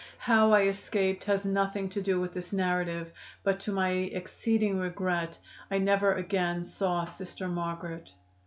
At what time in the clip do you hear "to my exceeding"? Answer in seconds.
3.59-4.79